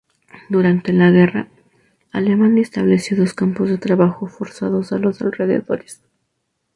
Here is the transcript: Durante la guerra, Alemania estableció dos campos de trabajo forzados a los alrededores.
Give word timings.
Durante 0.49 0.93
la 0.93 1.11
guerra, 1.11 1.47
Alemania 2.11 2.63
estableció 2.63 3.15
dos 3.15 3.35
campos 3.35 3.69
de 3.69 3.77
trabajo 3.77 4.25
forzados 4.25 4.91
a 4.93 4.97
los 4.97 5.21
alrededores. 5.21 6.01